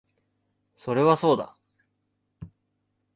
[0.73, 1.59] それはそうだ